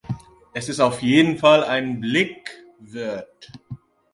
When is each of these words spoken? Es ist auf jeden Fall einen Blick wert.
Es 0.51 0.67
ist 0.67 0.79
auf 0.79 1.03
jeden 1.03 1.37
Fall 1.37 1.63
einen 1.63 1.99
Blick 2.01 2.49
wert. 2.79 3.51